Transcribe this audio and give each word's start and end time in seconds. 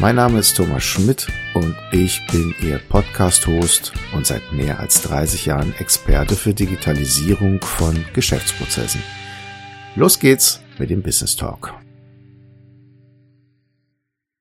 Mein 0.00 0.14
Name 0.14 0.38
ist 0.38 0.56
Thomas 0.56 0.84
Schmidt 0.84 1.26
und 1.54 1.74
ich 1.90 2.24
bin 2.30 2.54
Ihr 2.62 2.78
Podcast-Host 2.88 3.92
und 4.14 4.24
seit 4.24 4.52
mehr 4.52 4.78
als 4.78 5.02
30 5.02 5.46
Jahren 5.46 5.74
Experte 5.80 6.36
für 6.36 6.54
Digitalisierung 6.54 7.60
von 7.60 8.04
Geschäftsprozessen. 8.14 9.02
Los 9.96 10.20
geht's 10.20 10.60
mit 10.78 10.90
dem 10.90 11.02
Business 11.02 11.34
Talk. 11.34 11.74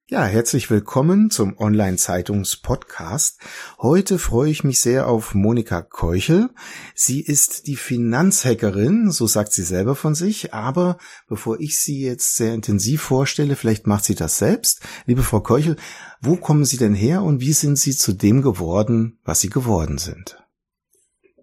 Ja, 0.10 0.24
herzlich 0.24 0.70
willkommen 0.70 1.30
zum 1.32 1.58
Online-Zeitungs-Podcast. 1.58 3.42
Heute 3.78 4.20
freue 4.20 4.50
ich 4.50 4.64
mich 4.64 4.80
sehr 4.80 5.10
auf 5.10 5.36
Monika 5.36 5.82
Keuchel. 5.82 6.50
Sie 6.96 7.20
ist 7.20 7.68
die 7.68 7.76
Finanzhackerin, 7.76 9.12
so 9.12 9.28
sagt 9.28 9.52
sie 9.52 9.64
selber 9.64 9.96
von 9.96 10.16
sich. 10.16 10.54
Aber 10.54 10.98
bevor 11.28 11.60
ich 11.60 11.78
sie 11.80 12.00
jetzt 12.00 12.38
sehr 12.38 12.54
intensiv 12.54 13.02
vorstelle, 13.02 13.58
vielleicht 13.58 13.86
macht 13.86 14.06
sie 14.06 14.16
das 14.16 14.38
selbst. 14.38 14.80
Liebe 15.08 15.24
Frau 15.24 15.42
Keuchel, 15.42 15.76
wo 16.22 16.38
kommen 16.38 16.64
Sie 16.64 16.78
denn 16.78 16.94
her 16.94 17.22
und 17.22 17.42
wie 17.42 17.52
sind 17.52 17.78
Sie 17.78 17.92
zu 17.92 18.14
dem 18.14 18.42
geworden, 18.42 19.20
was 19.26 19.42
Sie 19.42 19.50
geworden 19.50 19.98
sind? 19.98 20.42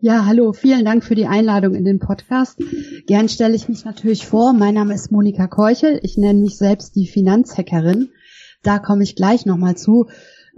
Ja, 0.00 0.24
hallo, 0.24 0.54
vielen 0.54 0.86
Dank 0.86 1.04
für 1.04 1.14
die 1.14 1.26
Einladung 1.26 1.74
in 1.74 1.84
den 1.84 1.98
Podcast. 1.98 2.58
Gern 3.06 3.28
stelle 3.28 3.56
ich 3.56 3.68
mich 3.68 3.84
natürlich 3.84 4.26
vor. 4.26 4.54
Mein 4.54 4.72
Name 4.72 4.94
ist 4.94 5.12
Monika 5.12 5.48
Keuchel. 5.48 6.00
Ich 6.02 6.16
nenne 6.16 6.40
mich 6.40 6.56
selbst 6.56 6.96
die 6.96 7.06
Finanzhackerin 7.06 8.08
da 8.66 8.78
komme 8.78 9.02
ich 9.02 9.16
gleich 9.16 9.46
nochmal 9.46 9.76
zu. 9.76 10.06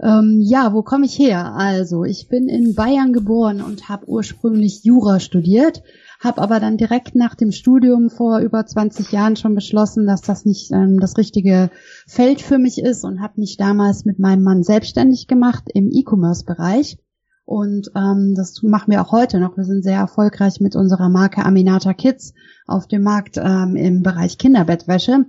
Ähm, 0.01 0.41
ja, 0.41 0.73
wo 0.73 0.83
komme 0.83 1.05
ich 1.05 1.17
her? 1.17 1.53
Also, 1.55 2.03
ich 2.03 2.27
bin 2.29 2.47
in 2.47 2.75
Bayern 2.75 3.13
geboren 3.13 3.61
und 3.61 3.89
habe 3.89 4.07
ursprünglich 4.07 4.83
Jura 4.83 5.19
studiert, 5.19 5.81
habe 6.19 6.41
aber 6.41 6.59
dann 6.59 6.77
direkt 6.77 7.15
nach 7.15 7.33
dem 7.33 7.51
Studium 7.51 8.09
vor 8.09 8.39
über 8.39 8.65
20 8.65 9.11
Jahren 9.11 9.35
schon 9.35 9.55
beschlossen, 9.55 10.05
dass 10.05 10.21
das 10.21 10.45
nicht 10.45 10.71
ähm, 10.71 10.99
das 10.99 11.17
richtige 11.17 11.71
Feld 12.05 12.41
für 12.41 12.59
mich 12.59 12.77
ist 12.77 13.03
und 13.03 13.21
habe 13.21 13.39
mich 13.39 13.57
damals 13.57 14.05
mit 14.05 14.19
meinem 14.19 14.43
Mann 14.43 14.63
selbstständig 14.63 15.27
gemacht 15.27 15.63
im 15.73 15.89
E-Commerce-Bereich. 15.91 16.97
Und 17.45 17.91
ähm, 17.95 18.33
das 18.35 18.61
machen 18.61 18.91
wir 18.91 19.01
auch 19.01 19.13
heute 19.13 19.39
noch. 19.39 19.55
Wir 19.55 19.63
sind 19.63 19.81
sehr 19.81 19.97
erfolgreich 19.97 20.59
mit 20.59 20.75
unserer 20.75 21.09
Marke 21.09 21.45
Aminata 21.45 21.93
Kids 21.93 22.33
auf 22.67 22.87
dem 22.87 23.03
Markt 23.03 23.37
ähm, 23.37 23.75
im 23.77 24.03
Bereich 24.03 24.37
Kinderbettwäsche. 24.37 25.25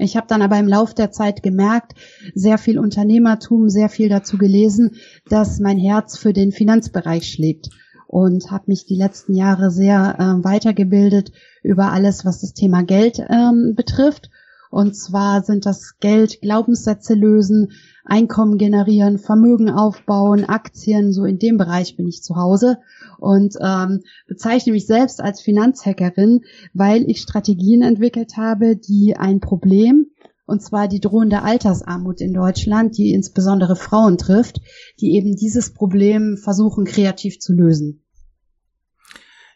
Ich 0.00 0.16
habe 0.16 0.26
dann 0.26 0.42
aber 0.42 0.58
im 0.58 0.68
Lauf 0.68 0.94
der 0.94 1.10
Zeit 1.10 1.42
gemerkt, 1.42 1.94
sehr 2.34 2.58
viel 2.58 2.78
Unternehmertum, 2.78 3.68
sehr 3.68 3.88
viel 3.88 4.08
dazu 4.08 4.38
gelesen, 4.38 4.96
dass 5.28 5.60
mein 5.60 5.78
Herz 5.78 6.16
für 6.16 6.32
den 6.32 6.52
Finanzbereich 6.52 7.28
schlägt 7.28 7.68
und 8.06 8.50
habe 8.50 8.64
mich 8.66 8.86
die 8.86 8.96
letzten 8.96 9.34
Jahre 9.34 9.70
sehr 9.70 10.16
äh, 10.18 10.44
weitergebildet 10.44 11.32
über 11.62 11.92
alles, 11.92 12.24
was 12.24 12.40
das 12.40 12.54
Thema 12.54 12.82
Geld 12.82 13.20
ähm, 13.28 13.74
betrifft. 13.76 14.30
Und 14.70 14.96
zwar 14.96 15.42
sind 15.42 15.66
das 15.66 15.98
Geld, 16.00 16.40
Glaubenssätze 16.40 17.14
lösen, 17.14 17.72
Einkommen 18.04 18.58
generieren, 18.58 19.18
Vermögen 19.18 19.70
aufbauen, 19.70 20.44
Aktien, 20.44 21.12
so 21.12 21.24
in 21.24 21.38
dem 21.38 21.58
Bereich 21.58 21.96
bin 21.96 22.08
ich 22.08 22.22
zu 22.22 22.36
Hause 22.36 22.78
und 23.18 23.56
ähm, 23.60 24.00
bezeichne 24.26 24.72
mich 24.72 24.86
selbst 24.86 25.20
als 25.20 25.40
Finanzhackerin, 25.40 26.40
weil 26.72 27.08
ich 27.10 27.20
Strategien 27.20 27.82
entwickelt 27.82 28.36
habe, 28.36 28.76
die 28.76 29.16
ein 29.16 29.40
Problem, 29.40 30.06
und 30.46 30.62
zwar 30.62 30.88
die 30.88 31.00
drohende 31.00 31.42
Altersarmut 31.42 32.20
in 32.20 32.34
Deutschland, 32.34 32.98
die 32.98 33.12
insbesondere 33.12 33.76
Frauen 33.76 34.18
trifft, 34.18 34.60
die 35.00 35.12
eben 35.14 35.36
dieses 35.36 35.72
Problem 35.72 36.36
versuchen 36.36 36.84
kreativ 36.84 37.38
zu 37.38 37.52
lösen. 37.52 38.02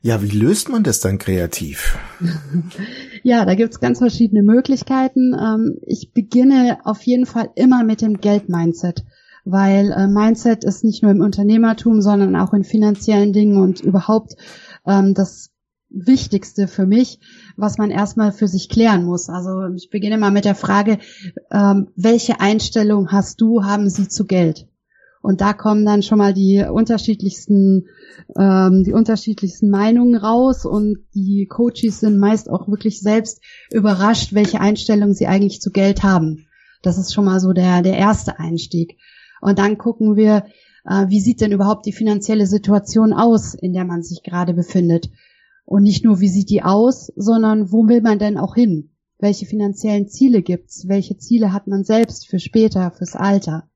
Ja, 0.05 0.21
wie 0.21 0.29
löst 0.29 0.69
man 0.69 0.83
das 0.83 1.01
dann 1.01 1.17
kreativ? 1.17 1.97
ja, 3.23 3.47
da 3.47 3.55
gibt's 3.55 3.81
ganz 3.81 4.01
verschiedene 4.01 4.43
Möglichkeiten. 4.43 5.33
Ähm, 5.33 5.79
ich 5.87 6.13
beginne 6.13 6.77
auf 6.85 7.01
jeden 7.05 7.25
Fall 7.25 7.49
immer 7.55 7.85
mit 7.85 8.03
dem 8.03 8.21
Geld-Mindset 8.21 9.03
weil 9.47 9.93
äh, 9.93 10.07
Mindset 10.07 10.65
ist 10.65 10.85
nicht 10.85 11.03
nur 11.03 11.13
im 11.13 11.21
Unternehmertum, 11.21 12.01
sondern 12.01 12.35
auch 12.35 12.55
in 12.55 12.65
finanziellen 12.65 13.35
Dingen 13.35 13.59
und 13.59 13.81
überhaupt 13.81 14.37
ähm, 14.87 15.13
das 15.13 15.51
Wichtigste 15.91 16.67
für 16.67 16.87
mich, 16.87 17.21
was 17.57 17.77
man 17.77 17.91
erstmal 17.91 18.33
für 18.33 18.49
sich 18.49 18.71
klären 18.71 19.05
muss. 19.05 19.29
Also 19.29 19.67
ich 19.77 19.91
beginne 19.91 20.17
mal 20.17 20.31
mit 20.31 20.47
der 20.47 20.55
Frage, 20.55 20.99
ähm, 21.51 21.89
welche 21.95 22.41
Einstellung 22.41 23.13
hast 23.13 23.41
du, 23.43 23.65
haben 23.65 23.91
sie 23.91 24.09
zu 24.09 24.25
Geld? 24.25 24.67
Und 25.25 25.41
da 25.41 25.55
kommen 25.55 25.87
dann 25.87 26.03
schon 26.03 26.19
mal 26.19 26.35
die 26.35 26.63
unterschiedlichsten, 26.71 27.87
ähm, 28.39 28.85
die 28.85 28.93
unterschiedlichsten 28.93 29.71
Meinungen 29.71 30.17
raus 30.17 30.67
und 30.67 30.99
die 31.15 31.47
Coaches 31.47 32.01
sind 32.01 32.19
meist 32.19 32.51
auch 32.51 32.69
wirklich 32.69 33.01
selbst 33.01 33.41
überrascht, 33.73 34.35
welche 34.35 34.61
Einstellung 34.61 35.15
sie 35.15 35.27
eigentlich 35.27 35.63
zu 35.63 35.71
Geld 35.71 36.03
haben. 36.03 36.45
Das 36.83 36.99
ist 36.99 37.15
schon 37.15 37.25
mal 37.25 37.41
so 37.41 37.55
der, 37.55 37.81
der 37.81 37.97
erste 37.97 38.39
Einstieg. 38.39 38.99
Und 39.41 39.59
dann 39.59 39.79
gucken 39.79 40.15
wir, 40.15 40.45
äh, 40.85 41.07
wie 41.09 41.21
sieht 41.21 41.41
denn 41.41 41.53
überhaupt 41.53 41.87
die 41.87 41.95
finanzielle 41.95 42.47
Situation 42.47 43.15
aus, 43.15 43.55
in 43.55 43.73
der 43.73 43.87
man 43.87 44.03
sich 44.03 44.25
gerade 44.25 44.53
befindet. 44.53 45.09
Und 45.65 45.85
nicht 45.85 46.05
nur, 46.05 46.21
wie 46.21 46.29
sieht 46.29 46.51
die 46.51 46.63
aus, 46.63 47.11
sondern 47.17 47.73
wo 47.73 47.89
will 47.89 48.03
man 48.03 48.19
denn 48.19 48.37
auch 48.37 48.57
hin? 48.57 48.91
Welche 49.19 49.47
finanziellen 49.47 50.07
Ziele 50.07 50.43
gibt's? 50.43 50.87
Welche 50.87 51.17
Ziele 51.17 51.55
hat 51.55 51.67
man 51.67 51.83
selbst 51.83 52.29
für 52.29 52.39
später, 52.39 52.91
fürs 52.91 53.17
Alter? 53.17 53.71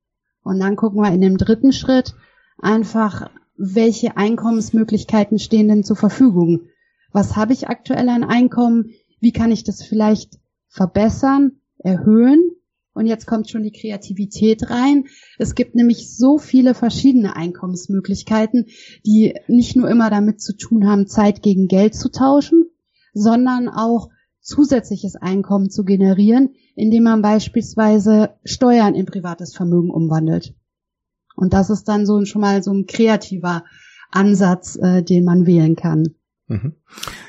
Und 0.49 0.61
dann 0.61 0.77
gucken 0.77 1.03
wir 1.03 1.13
in 1.13 1.21
dem 1.21 1.37
dritten 1.37 1.73
Schritt 1.73 2.15
einfach, 2.57 3.31
welche 3.59 4.17
Einkommensmöglichkeiten 4.17 5.39
stehen 5.39 5.69
denn 5.69 5.85
zur 5.85 5.97
Verfügung? 5.97 6.71
Was 7.13 7.37
habe 7.37 7.53
ich 7.53 7.69
aktuell 7.69 8.09
an 8.09 8.25
Einkommen? 8.25 8.95
Wie 9.21 9.33
kann 9.33 9.53
ich 9.53 9.63
das 9.63 9.83
vielleicht 9.83 10.39
verbessern, 10.71 11.61
erhöhen? 11.77 12.53
Und 12.95 13.05
jetzt 13.05 13.27
kommt 13.27 13.51
schon 13.51 13.63
die 13.63 13.73
Kreativität 13.73 14.71
rein. 14.71 15.05
Es 15.37 15.55
gibt 15.55 15.75
nämlich 15.75 16.17
so 16.17 16.39
viele 16.39 16.73
verschiedene 16.73 17.37
Einkommensmöglichkeiten, 17.37 18.69
die 19.05 19.35
nicht 19.49 19.77
nur 19.77 19.91
immer 19.91 20.09
damit 20.09 20.41
zu 20.41 20.57
tun 20.57 20.89
haben, 20.89 21.07
Zeit 21.07 21.43
gegen 21.43 21.69
Geld 21.69 21.95
zu 21.95 22.11
tauschen, 22.11 22.65
sondern 23.13 23.69
auch 23.69 24.09
zusätzliches 24.49 25.15
Einkommen 25.15 25.69
zu 25.69 25.85
generieren, 25.85 26.55
indem 26.75 27.05
man 27.05 27.23
beispielsweise 27.23 28.31
Steuern 28.45 28.95
in 28.95 29.05
privates 29.05 29.55
Vermögen 29.55 29.91
umwandelt. 29.91 30.55
Und 31.37 31.53
das 31.53 31.71
ist 31.71 31.85
dann 31.85 32.07
so 32.07 32.25
schon 32.25 32.41
mal 32.41 32.63
so 32.63 32.73
ein 32.73 32.87
kreativer 32.87 33.65
Ansatz, 34.11 34.77
äh, 34.77 35.03
den 35.03 35.25
man 35.25 35.47
wählen 35.47 35.77
kann. 35.77 36.15
Mhm. 36.49 36.73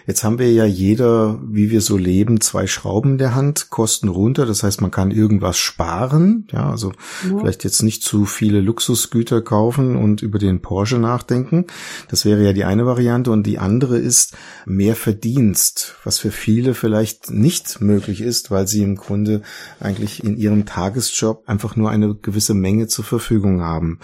Jetzt 0.07 0.23
haben 0.23 0.39
wir 0.39 0.49
ja 0.51 0.63
jeder, 0.63 1.39
wie 1.43 1.69
wir 1.71 1.81
so 1.81 1.97
leben, 1.97 2.39
zwei 2.39 2.67
Schrauben 2.67 3.11
in 3.11 3.17
der 3.17 3.35
Hand, 3.35 3.69
Kosten 3.69 4.07
runter. 4.07 4.45
Das 4.45 4.63
heißt, 4.63 4.79
man 4.79 4.91
kann 4.91 5.11
irgendwas 5.11 5.57
sparen. 5.57 6.47
Ja, 6.51 6.69
also 6.69 6.93
ja. 7.29 7.37
vielleicht 7.37 7.65
jetzt 7.65 7.83
nicht 7.83 8.01
zu 8.01 8.23
viele 8.23 8.61
Luxusgüter 8.61 9.41
kaufen 9.41 9.97
und 9.97 10.21
über 10.21 10.39
den 10.39 10.61
Porsche 10.61 10.99
nachdenken. 10.99 11.65
Das 12.07 12.23
wäre 12.23 12.43
ja 12.43 12.53
die 12.53 12.63
eine 12.63 12.85
Variante. 12.85 13.31
Und 13.31 13.43
die 13.43 13.59
andere 13.59 13.97
ist 13.97 14.37
mehr 14.65 14.95
Verdienst, 14.95 15.97
was 16.05 16.17
für 16.17 16.31
viele 16.31 16.73
vielleicht 16.73 17.29
nicht 17.29 17.81
möglich 17.81 18.21
ist, 18.21 18.51
weil 18.51 18.67
sie 18.67 18.83
im 18.83 18.95
Grunde 18.95 19.41
eigentlich 19.81 20.23
in 20.23 20.37
ihrem 20.37 20.65
Tagesjob 20.65 21.43
einfach 21.45 21.75
nur 21.75 21.89
eine 21.89 22.15
gewisse 22.15 22.53
Menge 22.53 22.87
zur 22.87 23.03
Verfügung 23.03 23.61
haben. 23.61 23.99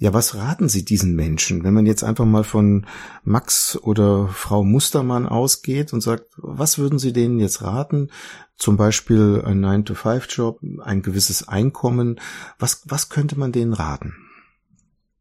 Ja, 0.00 0.14
was 0.14 0.34
raten 0.34 0.70
Sie 0.70 0.82
diesen 0.82 1.14
Menschen, 1.14 1.62
wenn 1.62 1.74
man 1.74 1.84
jetzt 1.84 2.02
einfach 2.02 2.24
mal 2.24 2.42
von 2.42 2.86
Max 3.22 3.78
oder 3.82 4.28
Frau 4.28 4.64
Mustermann 4.64 5.26
ausgeht 5.28 5.92
und 5.92 6.00
sagt, 6.00 6.24
was 6.38 6.78
würden 6.78 6.98
Sie 6.98 7.12
denen 7.12 7.38
jetzt 7.38 7.60
raten? 7.60 8.08
Zum 8.56 8.78
Beispiel 8.78 9.42
ein 9.44 9.62
9-to-5-Job, 9.62 10.60
ein 10.82 11.02
gewisses 11.02 11.48
Einkommen. 11.48 12.18
Was, 12.58 12.80
was 12.86 13.10
könnte 13.10 13.38
man 13.38 13.52
denen 13.52 13.74
raten? 13.74 14.14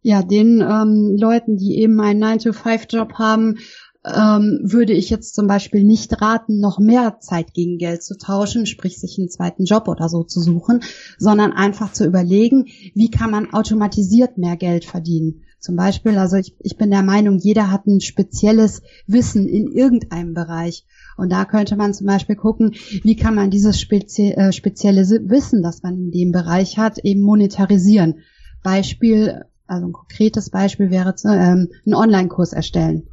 Ja, 0.01 0.24
den 0.24 0.62
ähm, 0.62 1.18
Leuten, 1.19 1.57
die 1.57 1.80
eben 1.80 2.00
einen 2.00 2.24
9-to-5-Job 2.24 3.15
haben, 3.15 3.57
ähm, 4.06 4.62
würde 4.63 4.94
ich 4.94 5.10
jetzt 5.10 5.36
zum 5.36 5.48
Beispiel 5.48 5.84
nicht 5.84 6.22
raten, 6.22 6.60
noch 6.60 6.80
mehr 6.80 7.19
Zeit 7.19 7.54
gegen 7.54 7.78
Geld 7.78 8.01
zu 8.01 8.18
tauschen, 8.18 8.66
sprich 8.66 9.00
sich 9.00 9.18
einen 9.19 9.30
zweiten 9.30 9.66
Job 9.66 9.88
oder 9.88 10.07
so 10.07 10.24
zu 10.24 10.40
suchen, 10.40 10.81
sondern 11.18 11.51
einfach 11.51 11.92
zu 11.92 12.06
überlegen, 12.06 12.68
wie 12.96 13.12
kann 13.12 13.31
man 13.31 13.51
automatisiert 13.51 14.38
mehr 14.38 14.56
Geld 14.56 14.86
verdienen. 14.86 15.44
Zum 15.60 15.75
Beispiel, 15.75 16.18
also 16.18 16.38
ich, 16.38 16.56
ich 16.60 16.78
bin 16.78 16.90
der 16.90 17.04
Meinung, 17.04 17.38
jeder 17.38 17.69
hat 17.69 17.86
ein 17.86 18.00
spezielles 18.00 18.81
Wissen 19.07 19.46
in 19.46 19.68
irgendeinem 19.68 20.34
Bereich. 20.34 20.86
Und 21.18 21.34
da 21.34 21.44
könnte 21.44 21.75
man 21.75 21.94
zum 21.94 22.07
Beispiel 22.07 22.38
gucken, 22.38 22.75
wie 23.04 23.18
kann 23.18 23.36
man 23.36 23.51
dieses 23.51 23.81
spezie 23.81 24.31
äh, 24.31 24.54
spezielle 24.54 25.01
Wissen, 25.01 25.62
das 25.62 25.84
man 25.84 25.98
in 25.98 26.12
dem 26.12 26.31
Bereich 26.31 26.78
hat, 26.78 27.00
eben 27.00 27.19
monetarisieren. 27.19 28.19
Beispiel, 28.63 29.44
also 29.68 29.88
ein 29.88 29.92
konkretes 29.92 30.50
Beispiel 30.50 30.92
wäre 30.92 31.13
ähm, 31.25 31.68
ein 31.86 31.94
Online-Kurs 31.94 32.54
erstellen 32.54 33.10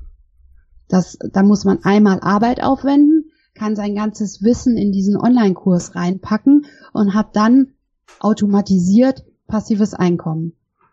Das, 0.89 1.19
da 1.33 1.43
muss 1.43 1.65
man 1.65 1.85
einmal 1.85 2.21
Arbeit 2.21 2.63
aufwenden, 2.63 3.31
kann 3.55 3.75
sein 3.75 3.95
ganzes 3.95 4.43
Wissen 4.43 4.77
in 4.77 4.93
diesen 4.93 5.17
Online-Kurs 5.17 5.95
reinpacken 5.95 6.67
und 6.93 7.15
hat 7.15 7.35
dann 7.35 7.73
automatisiert 8.21 9.25
passives 9.47 9.95
Einkommen. 9.95 10.53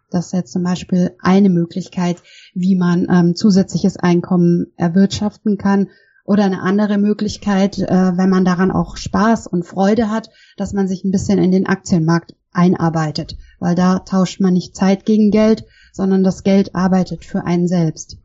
Das 0.10 0.28
ist 0.28 0.34
jetzt 0.34 0.52
zum 0.54 0.64
Beispiel 0.64 1.16
eine 1.20 1.50
Möglichkeit, 1.50 2.22
wie 2.54 2.76
man 2.76 3.08
ähm, 3.10 3.36
zusätzliches 3.36 3.98
Einkommen 3.98 4.68
erwirtschaften 4.78 5.58
kann. 5.58 5.90
Oder 6.26 6.46
eine 6.46 6.62
andere 6.62 6.98
Möglichkeit, 7.00 7.80
äh, 7.80 8.18
wenn 8.18 8.30
man 8.30 8.46
daran 8.46 8.72
auch 8.72 8.96
Spaß 8.96 9.48
und 9.48 9.66
Freude 9.66 10.10
hat, 10.10 10.30
dass 10.56 10.72
man 10.72 10.88
sich 10.88 11.04
ein 11.04 11.12
bisschen 11.12 11.38
in 11.38 11.52
den 11.52 11.66
Aktienmarkt 11.66 12.36
einarbeitet, 12.54 13.36
weil 13.60 13.76
da 13.76 14.00
tauscht 14.00 14.40
man 14.40 14.54
nicht 14.54 14.76
Zeit 14.76 15.06
gegen 15.06 15.32
Geld, 15.32 15.66
sondern 15.92 16.24
das 16.24 16.44
Geld 16.44 16.76
arbeitet 16.76 17.26
für 17.26 17.44
einen 17.44 17.68
selbst. 17.68 18.18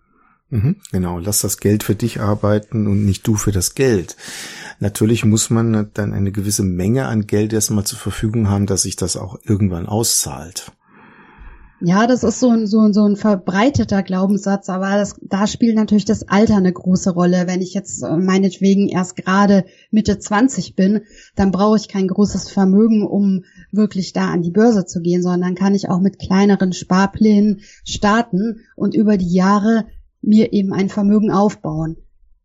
Mhm, 0.50 0.76
genau, 0.92 1.18
lass 1.18 1.40
das 1.40 1.58
Geld 1.58 1.82
für 1.82 1.94
dich 1.94 2.20
arbeiten 2.20 2.86
und 2.86 3.04
nicht 3.04 3.26
du 3.26 3.34
für 3.34 3.52
das 3.52 3.74
Geld. 3.74 4.16
Natürlich 4.80 5.24
muss 5.24 5.50
man 5.50 5.90
dann 5.92 6.14
eine 6.14 6.32
gewisse 6.32 6.62
Menge 6.62 7.06
an 7.06 7.26
Geld 7.26 7.52
erstmal 7.52 7.84
zur 7.84 7.98
Verfügung 7.98 8.48
haben, 8.48 8.66
dass 8.66 8.82
sich 8.82 8.96
das 8.96 9.16
auch 9.16 9.38
irgendwann 9.44 9.86
auszahlt. 9.86 10.72
Ja, 11.80 12.08
das 12.08 12.24
ist 12.24 12.40
so 12.40 12.50
ein, 12.50 12.66
so, 12.66 12.80
ein, 12.80 12.92
so 12.92 13.04
ein 13.04 13.14
verbreiteter 13.14 14.02
Glaubenssatz, 14.02 14.68
aber 14.68 14.96
das, 14.96 15.14
da 15.22 15.46
spielt 15.46 15.76
natürlich 15.76 16.04
das 16.04 16.28
Alter 16.28 16.56
eine 16.56 16.72
große 16.72 17.10
Rolle. 17.10 17.46
Wenn 17.46 17.62
ich 17.62 17.72
jetzt 17.72 18.02
äh, 18.02 18.16
meinetwegen 18.16 18.88
erst 18.88 19.14
gerade 19.14 19.64
Mitte 19.92 20.18
20 20.18 20.74
bin, 20.74 21.02
dann 21.36 21.52
brauche 21.52 21.76
ich 21.76 21.86
kein 21.86 22.08
großes 22.08 22.50
Vermögen, 22.50 23.06
um 23.06 23.44
wirklich 23.70 24.12
da 24.12 24.28
an 24.28 24.42
die 24.42 24.50
Börse 24.50 24.86
zu 24.86 25.00
gehen, 25.00 25.22
sondern 25.22 25.54
kann 25.54 25.76
ich 25.76 25.88
auch 25.88 26.00
mit 26.00 26.18
kleineren 26.18 26.72
Sparplänen 26.72 27.60
starten 27.84 28.62
und 28.74 28.96
über 28.96 29.16
die 29.16 29.32
Jahre 29.32 29.86
mir 30.28 30.52
eben 30.52 30.72
ein 30.72 30.88
Vermögen 30.88 31.30
aufbauen. 31.32 31.96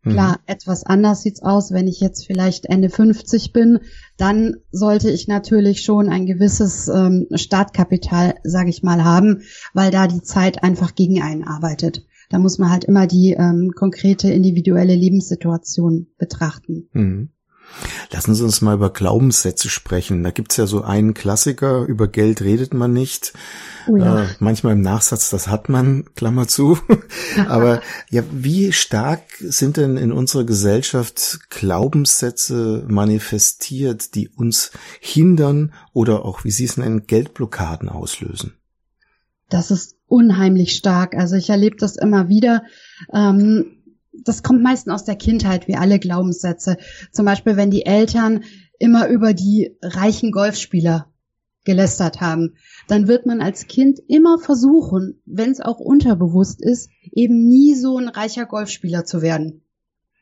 Klar, 0.03 0.31
mhm. 0.33 0.44
etwas 0.47 0.83
anders 0.85 1.21
sieht's 1.21 1.41
aus, 1.41 1.71
wenn 1.71 1.88
ich 1.88 2.01
jetzt 2.01 2.27
vielleicht 2.27 2.65
Ende 2.65 2.89
50 2.89 3.53
bin, 3.53 3.80
dann 4.18 4.57
sollte 4.69 5.09
ich 5.09 5.30
natürlich 5.30 5.81
schon 5.81 6.09
ein 6.09 6.25
gewisses 6.25 6.89
ähm, 6.89 7.27
Startkapital, 7.33 8.35
sage 8.44 8.69
ich 8.69 8.83
mal, 8.83 9.06
haben, 9.06 9.44
weil 9.74 9.91
da 9.91 10.07
die 10.07 10.21
Zeit 10.21 10.62
einfach 10.62 10.95
gegen 10.95 11.21
einen 11.21 11.45
arbeitet. 11.45 12.06
Da 12.30 12.38
muss 12.38 12.57
man 12.57 12.69
halt 12.69 12.83
immer 12.83 13.07
die 13.07 13.31
ähm, 13.31 13.71
konkrete 13.75 14.29
individuelle 14.29 14.95
Lebenssituation 14.95 16.07
betrachten. 16.18 16.89
Mhm. 16.91 17.29
Lassen 18.12 18.36
Sie 18.36 18.44
uns 18.44 18.62
mal 18.62 18.75
über 18.75 18.91
Glaubenssätze 18.91 19.69
sprechen. 19.69 20.21
Da 20.21 20.31
gibt's 20.31 20.57
ja 20.57 20.68
so 20.68 20.81
einen 20.81 21.13
Klassiker, 21.13 21.86
über 21.86 22.09
Geld 22.09 22.41
redet 22.41 22.74
man 22.74 22.91
nicht. 22.91 23.33
Oh 23.88 23.97
ja. 23.97 24.24
äh, 24.24 24.27
manchmal 24.39 24.74
im 24.74 24.81
Nachsatz, 24.81 25.30
das 25.30 25.47
hat 25.47 25.69
man, 25.69 26.06
Klammer 26.15 26.47
zu. 26.47 26.77
Aber 27.47 27.81
ja, 28.09 28.24
wie 28.31 28.71
stark 28.71 29.21
sind 29.39 29.77
denn 29.77 29.97
in 29.97 30.12
unserer 30.12 30.44
Gesellschaft 30.44 31.50
Glaubenssätze 31.50 32.85
manifestiert, 32.88 34.15
die 34.15 34.30
uns 34.30 34.71
hindern 35.00 35.74
oder 35.94 36.25
auch, 36.25 36.44
wie 36.44 36.51
Sie 36.51 36.65
es 36.65 36.77
nennen, 36.77 37.07
Geldblockaden 37.07 37.89
auslösen? 37.89 38.53
Das 39.50 39.71
ist 39.71 39.97
unheimlich 40.07 40.75
stark. 40.75 41.15
Also 41.15 41.36
ich 41.36 41.50
erlebe 41.50 41.77
das 41.77 41.95
immer 41.95 42.29
wieder. 42.29 42.63
Ähm, 43.13 43.83
das 44.24 44.44
kommt 44.44 44.62
meistens 44.62 44.94
aus 44.94 45.06
der 45.06 45.15
Kindheit, 45.15 45.68
wie 45.68 45.75
alle 45.75 46.00
Glaubenssätze. 46.00 46.77
Zum 47.12 47.25
Beispiel, 47.25 47.57
wenn 47.57 47.71
die 47.71 47.86
Eltern 47.86 48.44
immer 48.79 49.07
über 49.07 49.33
die 49.33 49.77
reichen 49.81 50.31
Golfspieler 50.31 51.12
gelästert 51.63 52.21
haben, 52.21 52.56
dann 52.88 53.07
wird 53.07 53.25
man 53.25 53.42
als 53.42 53.68
Kind 53.68 54.00
immer 54.07 54.38
versuchen, 54.39 55.21
wenn 55.25 55.51
es 55.51 55.62
auch 55.62 55.80
unterbewusst 55.80 56.62
ist, 56.62 56.89
eben 57.12 57.48
nie 57.48 57.75
so 57.75 57.98
ein 57.98 58.10
reicher 58.10 58.45
Golfspieler 58.45 59.06
zu 59.06 59.21
werden. 59.21 59.62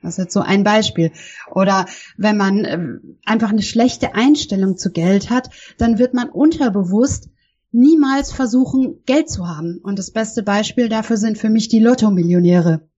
Das 0.01 0.13
ist 0.13 0.17
jetzt 0.17 0.33
so 0.33 0.41
ein 0.41 0.63
Beispiel. 0.63 1.11
Oder 1.51 1.85
wenn 2.17 2.38
man 2.38 2.65
äh, 2.65 2.79
einfach 3.25 3.49
eine 3.49 3.61
schlechte 3.61 4.15
Einstellung 4.15 4.77
zu 4.77 4.91
Geld 4.91 5.29
hat, 5.29 5.49
dann 5.77 5.99
wird 5.99 6.13
man 6.13 6.29
unterbewusst 6.29 7.29
niemals 7.71 8.31
versuchen, 8.31 9.03
Geld 9.05 9.29
zu 9.29 9.47
haben. 9.47 9.79
Und 9.83 9.99
das 9.99 10.11
beste 10.11 10.43
Beispiel 10.43 10.89
dafür 10.89 11.17
sind 11.17 11.38
für 11.38 11.49
mich 11.49 11.69
die 11.69 11.79
Lotto-Millionäre 11.79 12.89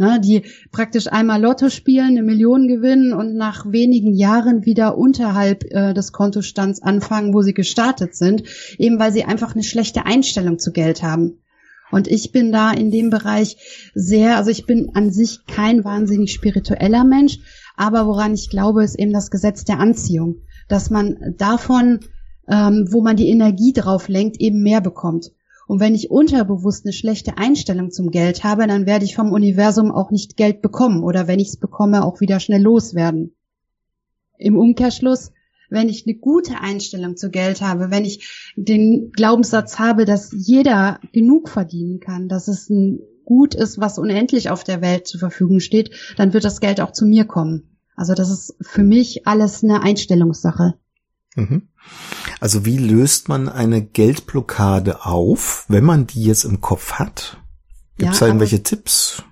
ne, 0.00 0.18
die 0.18 0.42
praktisch 0.72 1.06
einmal 1.06 1.40
Lotto 1.40 1.68
spielen, 1.68 2.08
eine 2.08 2.22
Million 2.22 2.66
gewinnen 2.66 3.12
und 3.12 3.34
nach 3.36 3.70
wenigen 3.70 4.14
Jahren 4.14 4.64
wieder 4.64 4.98
unterhalb 4.98 5.64
äh, 5.70 5.94
des 5.94 6.10
Kontostands 6.10 6.82
anfangen, 6.82 7.34
wo 7.34 7.42
sie 7.42 7.54
gestartet 7.54 8.16
sind, 8.16 8.42
eben 8.78 8.98
weil 8.98 9.12
sie 9.12 9.24
einfach 9.24 9.54
eine 9.54 9.62
schlechte 9.62 10.06
Einstellung 10.06 10.58
zu 10.58 10.72
Geld 10.72 11.02
haben. 11.02 11.42
Und 11.92 12.08
ich 12.08 12.32
bin 12.32 12.50
da 12.50 12.72
in 12.72 12.90
dem 12.90 13.10
Bereich 13.10 13.56
sehr, 13.94 14.36
also 14.36 14.50
ich 14.50 14.64
bin 14.64 14.90
an 14.94 15.10
sich 15.12 15.44
kein 15.46 15.84
wahnsinnig 15.84 16.32
spiritueller 16.32 17.04
Mensch, 17.04 17.38
aber 17.76 18.06
woran 18.06 18.32
ich 18.32 18.48
glaube, 18.48 18.84
ist 18.84 18.98
eben 18.98 19.12
das 19.12 19.30
Gesetz 19.30 19.64
der 19.64 19.80
Anziehung, 19.80 20.36
dass 20.68 20.90
man 20.90 21.34
davon, 21.36 22.00
ähm, 22.48 22.86
wo 22.90 23.02
man 23.02 23.16
die 23.16 23.28
Energie 23.28 23.72
drauf 23.72 24.08
lenkt, 24.08 24.40
eben 24.40 24.62
mehr 24.62 24.80
bekommt. 24.80 25.32
Und 25.70 25.78
wenn 25.78 25.94
ich 25.94 26.10
unterbewusst 26.10 26.84
eine 26.84 26.92
schlechte 26.92 27.38
Einstellung 27.38 27.92
zum 27.92 28.10
Geld 28.10 28.42
habe, 28.42 28.66
dann 28.66 28.86
werde 28.86 29.04
ich 29.04 29.14
vom 29.14 29.30
Universum 29.30 29.92
auch 29.92 30.10
nicht 30.10 30.36
Geld 30.36 30.62
bekommen 30.62 31.04
oder 31.04 31.28
wenn 31.28 31.38
ich 31.38 31.50
es 31.50 31.56
bekomme, 31.58 32.04
auch 32.04 32.20
wieder 32.20 32.40
schnell 32.40 32.60
loswerden. 32.60 33.36
Im 34.36 34.58
Umkehrschluss, 34.58 35.30
wenn 35.68 35.88
ich 35.88 36.04
eine 36.04 36.16
gute 36.16 36.60
Einstellung 36.60 37.16
zu 37.16 37.30
Geld 37.30 37.60
habe, 37.60 37.92
wenn 37.92 38.04
ich 38.04 38.52
den 38.56 39.12
Glaubenssatz 39.12 39.78
habe, 39.78 40.06
dass 40.06 40.32
jeder 40.36 40.98
genug 41.12 41.48
verdienen 41.48 42.00
kann, 42.00 42.28
dass 42.28 42.48
es 42.48 42.68
ein 42.68 42.98
Gut 43.24 43.54
ist, 43.54 43.78
was 43.78 44.00
unendlich 44.00 44.50
auf 44.50 44.64
der 44.64 44.82
Welt 44.82 45.06
zur 45.06 45.20
Verfügung 45.20 45.60
steht, 45.60 45.92
dann 46.16 46.32
wird 46.32 46.42
das 46.42 46.58
Geld 46.58 46.80
auch 46.80 46.90
zu 46.90 47.06
mir 47.06 47.26
kommen. 47.26 47.78
Also 47.94 48.14
das 48.14 48.28
ist 48.28 48.56
für 48.60 48.82
mich 48.82 49.28
alles 49.28 49.62
eine 49.62 49.84
Einstellungssache. 49.84 50.79
Mhm. 51.36 51.68
Also 52.40 52.64
wie 52.64 52.78
löst 52.78 53.28
man 53.28 53.48
eine 53.48 53.82
Geldblockade 53.82 55.04
auf, 55.04 55.64
wenn 55.68 55.84
man 55.84 56.06
die 56.06 56.24
jetzt 56.24 56.44
im 56.44 56.60
Kopf 56.60 56.94
hat? 56.94 57.38
Gibt 57.98 58.12
es 58.12 58.20
ja, 58.20 58.26
da 58.26 58.28
irgendwelche 58.28 58.62
Tipps? 58.62 59.22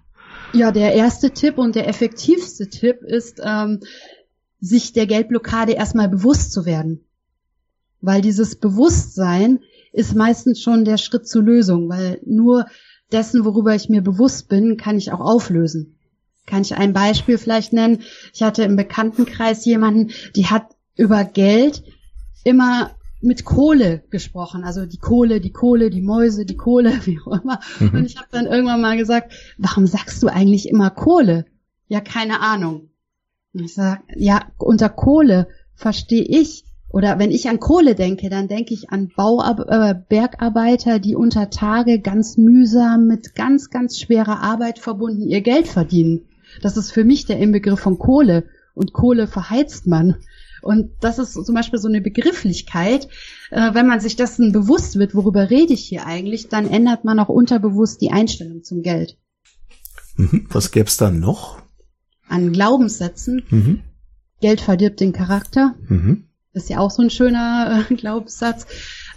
Ja, 0.53 0.73
der 0.73 0.95
erste 0.95 1.31
Tipp 1.31 1.59
und 1.59 1.75
der 1.75 1.89
effektivste 1.89 2.69
Tipp 2.69 3.03
ist, 3.03 3.41
ähm, 3.45 3.81
sich 4.61 4.93
der 4.93 5.07
Geldblockade 5.07 5.73
erstmal 5.73 6.09
bewusst 6.09 6.53
zu 6.53 6.65
werden. 6.65 7.05
Weil 8.01 8.23
dieses 8.23 8.57
Bewusstsein 8.57 9.61
ist 9.93 10.15
meistens 10.15 10.61
schon 10.63 10.85
der 10.85 10.99
Schritt 10.99 11.27
zur 11.27 11.43
Lösung, 11.43 11.89
weil 11.89 12.21
nur 12.25 12.67
dessen, 13.13 13.45
worüber 13.45 13.75
ich 13.75 13.89
mir 13.89 14.03
bewusst 14.03 14.49
bin, 14.49 14.77
kann 14.77 14.99
ich 14.99 15.13
auch 15.13 15.21
auflösen. 15.21 15.99
Kann 16.47 16.63
ich 16.63 16.77
ein 16.77 16.93
Beispiel 16.93 17.39
vielleicht 17.39 17.73
nennen? 17.73 18.03
Ich 18.33 18.43
hatte 18.43 18.63
im 18.63 18.77
Bekanntenkreis 18.77 19.65
jemanden, 19.65 20.13
die 20.35 20.47
hat 20.47 20.67
über 20.97 21.25
Geld 21.25 21.83
immer 22.45 22.91
mit 23.21 23.45
Kohle 23.45 24.03
gesprochen, 24.11 24.63
also 24.63 24.87
die 24.87 24.99
Kohle, 24.99 25.41
die 25.41 25.53
Kohle, 25.53 25.91
die 25.91 26.03
Mäuse, 26.03 26.45
die 26.47 26.57
Kohle, 26.57 26.93
wie 27.05 27.19
auch 27.21 27.43
immer. 27.43 27.61
Mhm. 27.81 27.91
Und 27.91 28.07
ich 28.07 28.17
habe 28.17 28.29
dann 28.31 28.47
irgendwann 28.47 28.81
mal 28.81 28.97
gesagt, 28.97 29.33
warum 29.59 29.87
sagst 29.87 30.23
du 30.23 30.29
eigentlich 30.29 30.69
immer 30.69 30.91
Kohle? 30.91 31.47
Ja, 31.89 32.01
keine 32.01 32.41
Ahnung. 32.41 32.91
Und 33.55 33.65
ich 33.65 33.75
sage, 33.75 34.03
ja, 34.15 34.43
unter 34.59 34.89
Kohle 34.89 35.49
verstehe 35.75 36.25
ich, 36.25 36.65
oder 36.91 37.19
wenn 37.19 37.31
ich 37.31 37.49
an 37.49 37.61
Kohle 37.61 37.95
denke, 37.95 38.31
dann 38.31 38.49
denke 38.49 38.73
ich 38.73 38.91
an 38.91 39.11
Bauar 39.15 39.59
äh, 39.69 39.95
Bergarbeiter, 40.09 40.99
die 40.99 41.17
unter 41.17 41.51
Tage 41.51 42.01
ganz 42.01 42.39
mühsam 42.39 43.07
mit 43.07 43.35
ganz, 43.35 43.69
ganz 43.69 43.99
schwerer 43.99 44.41
Arbeit 44.41 44.79
verbunden 44.79 45.29
ihr 45.29 45.43
Geld 45.43 45.69
verdienen. 45.69 46.23
Das 46.63 46.77
ist 46.77 46.91
für 46.91 47.05
mich 47.05 47.27
der 47.27 47.39
Inbegriff 47.39 47.81
von 47.81 47.99
Kohle. 47.99 48.45
Und 48.75 48.93
Kohle 48.93 49.27
verheizt 49.27 49.87
man. 49.87 50.17
Und 50.63 50.91
das 51.01 51.19
ist 51.19 51.33
zum 51.33 51.55
Beispiel 51.55 51.79
so 51.79 51.89
eine 51.89 52.01
Begrifflichkeit. 52.01 53.09
Äh, 53.51 53.75
wenn 53.75 53.87
man 53.87 54.01
sich 54.01 54.17
dessen 54.17 54.53
bewusst 54.53 54.99
wird, 54.99 55.15
worüber 55.15 55.51
rede 55.51 55.73
ich 55.73 55.85
hier 55.85 56.07
eigentlich, 56.07 56.49
dann 56.49 56.69
ändert 56.69 57.05
man 57.05 57.19
auch 57.19 57.29
unterbewusst 57.29 58.01
die 58.01 58.11
Einstellung 58.11 58.63
zum 58.63 58.83
Geld. 58.83 59.17
Mhm. 60.17 60.47
Was 60.51 60.71
gäbe 60.71 60.89
es 60.89 60.97
dann 60.97 61.21
noch? 61.21 61.63
An 62.29 62.53
Glaubenssätzen. 62.53 63.43
Mhm. 63.51 63.83
Geld 64.41 64.61
verdirbt 64.61 65.01
den 65.01 65.13
Charakter. 65.13 65.75
Mhm. 65.89 66.25
Ist 66.53 66.71
ja 66.71 66.79
auch 66.79 66.91
so 66.91 67.03
ein 67.03 67.11
schöner 67.11 67.85
äh, 67.89 67.95
Glaubenssatz. 67.95 68.67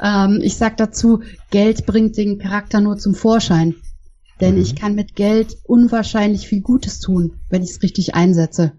Ähm, 0.01 0.39
ich 0.41 0.57
sag 0.57 0.77
dazu, 0.77 1.21
Geld 1.49 1.85
bringt 1.85 2.17
den 2.17 2.37
Charakter 2.39 2.81
nur 2.81 2.97
zum 2.97 3.15
Vorschein. 3.15 3.75
Denn 4.39 4.55
mhm. 4.55 4.61
ich 4.61 4.75
kann 4.75 4.95
mit 4.95 5.15
Geld 5.15 5.57
unwahrscheinlich 5.63 6.47
viel 6.47 6.61
Gutes 6.61 6.99
tun, 6.99 7.39
wenn 7.49 7.63
ich 7.63 7.71
es 7.71 7.83
richtig 7.83 8.15
einsetze. 8.15 8.73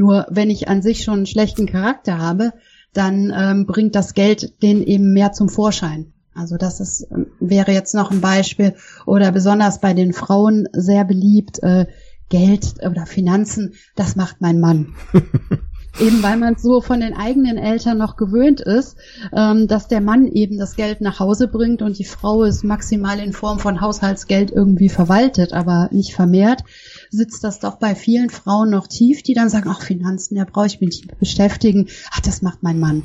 Nur 0.00 0.24
wenn 0.30 0.48
ich 0.48 0.66
an 0.66 0.80
sich 0.80 1.04
schon 1.04 1.16
einen 1.16 1.26
schlechten 1.26 1.66
Charakter 1.66 2.16
habe, 2.16 2.54
dann 2.94 3.30
ähm, 3.36 3.66
bringt 3.66 3.94
das 3.94 4.14
Geld 4.14 4.62
den 4.62 4.82
eben 4.82 5.12
mehr 5.12 5.32
zum 5.32 5.50
Vorschein. 5.50 6.14
Also 6.34 6.56
das 6.56 6.80
ist, 6.80 7.06
ähm, 7.12 7.26
wäre 7.38 7.72
jetzt 7.72 7.94
noch 7.94 8.10
ein 8.10 8.22
Beispiel 8.22 8.74
oder 9.04 9.30
besonders 9.30 9.78
bei 9.78 9.92
den 9.92 10.14
Frauen 10.14 10.68
sehr 10.72 11.04
beliebt, 11.04 11.62
äh, 11.62 11.84
Geld 12.30 12.76
oder 12.82 13.04
Finanzen, 13.04 13.74
das 13.94 14.16
macht 14.16 14.40
mein 14.40 14.58
Mann. 14.58 14.94
eben 16.00 16.22
weil 16.22 16.38
man 16.38 16.56
so 16.56 16.80
von 16.80 17.00
den 17.00 17.14
eigenen 17.14 17.58
Eltern 17.58 17.98
noch 17.98 18.16
gewöhnt 18.16 18.62
ist, 18.62 18.96
ähm, 19.36 19.68
dass 19.68 19.86
der 19.86 20.00
Mann 20.00 20.26
eben 20.28 20.56
das 20.56 20.76
Geld 20.76 21.02
nach 21.02 21.20
Hause 21.20 21.46
bringt 21.48 21.82
und 21.82 21.98
die 21.98 22.04
Frau 22.04 22.44
es 22.44 22.62
maximal 22.62 23.18
in 23.18 23.34
Form 23.34 23.58
von 23.58 23.82
Haushaltsgeld 23.82 24.50
irgendwie 24.50 24.88
verwaltet, 24.88 25.52
aber 25.52 25.90
nicht 25.92 26.14
vermehrt 26.14 26.64
sitzt 27.10 27.44
das 27.44 27.58
doch 27.58 27.76
bei 27.76 27.94
vielen 27.94 28.30
Frauen 28.30 28.70
noch 28.70 28.86
tief, 28.86 29.22
die 29.22 29.34
dann 29.34 29.50
sagen, 29.50 29.68
ach 29.68 29.82
Finanzen, 29.82 30.36
da 30.36 30.44
brauche 30.44 30.66
ich 30.66 30.80
mich 30.80 30.88
nicht 30.90 31.18
beschäftigen. 31.18 31.88
Ach, 32.12 32.20
das 32.20 32.42
macht 32.42 32.62
mein 32.62 32.78
Mann. 32.78 33.02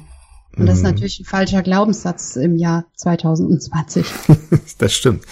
Und 0.58 0.68
das 0.68 0.78
ist 0.78 0.84
mhm. 0.84 0.92
natürlich 0.92 1.20
ein 1.20 1.26
falscher 1.26 1.62
Glaubenssatz 1.64 2.36
im 2.38 2.56
Jahr 2.56 2.86
2020. 2.96 4.06
das 4.78 4.94
stimmt. 4.94 5.26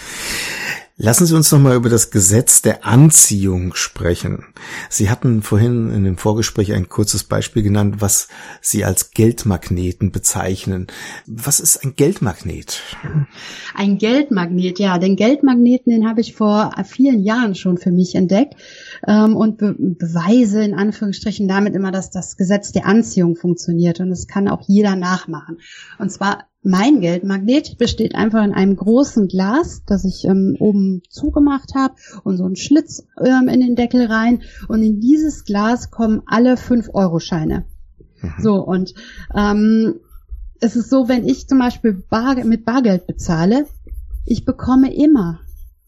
Lassen 0.96 1.26
Sie 1.26 1.34
uns 1.34 1.50
noch 1.50 1.58
mal 1.58 1.74
über 1.74 1.88
das 1.88 2.12
Gesetz 2.12 2.62
der 2.62 2.86
Anziehung 2.86 3.74
sprechen. 3.74 4.44
Sie 4.88 5.10
hatten 5.10 5.42
vorhin 5.42 5.90
in 5.90 6.04
dem 6.04 6.18
Vorgespräch 6.18 6.72
ein 6.72 6.88
kurzes 6.88 7.24
Beispiel 7.24 7.64
genannt, 7.64 7.96
was 7.98 8.28
Sie 8.60 8.84
als 8.84 9.10
Geldmagneten 9.10 10.12
bezeichnen. 10.12 10.86
Was 11.26 11.58
ist 11.58 11.84
ein 11.84 11.96
Geldmagnet? 11.96 12.80
Ein 13.74 13.98
Geldmagnet, 13.98 14.78
ja. 14.78 14.98
Den 14.98 15.16
Geldmagneten, 15.16 15.90
den 15.90 16.08
habe 16.08 16.20
ich 16.20 16.36
vor 16.36 16.70
vielen 16.84 17.24
Jahren 17.24 17.56
schon 17.56 17.76
für 17.76 17.90
mich 17.90 18.14
entdeckt 18.14 18.54
ähm, 19.08 19.34
und 19.34 19.58
be 19.58 19.74
beweise 19.76 20.62
in 20.62 20.74
Anführungsstrichen 20.74 21.48
damit 21.48 21.74
immer, 21.74 21.90
dass 21.90 22.12
das 22.12 22.36
Gesetz 22.36 22.70
der 22.70 22.86
Anziehung 22.86 23.34
funktioniert 23.34 23.98
und 23.98 24.12
es 24.12 24.28
kann 24.28 24.46
auch 24.46 24.62
jeder 24.68 24.94
nachmachen. 24.94 25.58
Und 25.98 26.12
zwar 26.12 26.44
mein 26.64 27.02
Geldmagnet 27.02 27.76
besteht 27.76 28.14
einfach 28.14 28.42
in 28.42 28.54
einem 28.54 28.74
großen 28.74 29.28
Glas, 29.28 29.82
das 29.86 30.04
ich 30.04 30.24
ähm, 30.24 30.56
oben 30.58 31.02
zugemacht 31.10 31.74
habe 31.74 31.94
und 32.24 32.38
so 32.38 32.44
einen 32.44 32.56
Schlitz 32.56 33.06
ähm, 33.22 33.48
in 33.48 33.60
den 33.60 33.76
Deckel 33.76 34.06
rein. 34.06 34.42
Und 34.66 34.82
in 34.82 34.98
dieses 34.98 35.44
Glas 35.44 35.90
kommen 35.90 36.22
alle 36.26 36.54
5-Euro-Scheine. 36.54 37.66
Mhm. 38.22 38.32
So, 38.40 38.54
und 38.64 38.94
ähm, 39.34 40.00
es 40.60 40.74
ist 40.74 40.88
so, 40.88 41.06
wenn 41.06 41.28
ich 41.28 41.46
zum 41.46 41.58
Beispiel 41.58 42.02
Bar 42.08 42.42
mit 42.44 42.64
Bargeld 42.64 43.06
bezahle, 43.06 43.66
ich 44.24 44.46
bekomme 44.46 44.94
immer, 44.94 45.40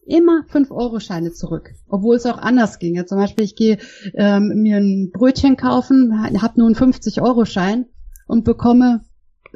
immer 0.05 0.45
5-Euro-Scheine 0.53 1.33
zurück. 1.33 1.71
Obwohl 1.89 2.17
es 2.17 2.27
auch 2.27 2.39
anders 2.39 2.79
ginge. 2.79 3.07
Zum 3.07 3.17
Beispiel, 3.17 3.47
ich 3.47 3.57
gehe 3.57 3.79
ähm, 4.13 4.53
mir 4.57 4.77
ein 4.77 5.11
Brötchen 5.11 5.57
kaufen, 5.57 6.23
habe 6.23 6.61
nur 6.61 6.67
einen 6.67 6.77
50-Euro-Schein 6.77 7.87
und 8.27 8.45
bekomme 8.45 9.01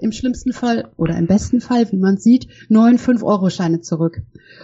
im 0.03 0.13
schlimmsten 0.13 0.53
Fall 0.53 0.91
oder 0.97 1.17
im 1.17 1.27
besten 1.27 1.61
Fall, 1.61 1.91
wie 1.93 1.97
man 1.97 2.17
sieht, 2.17 2.49
neun 2.69 2.99
5-Euro-Scheine 2.99 3.81
zurück. 3.81 4.23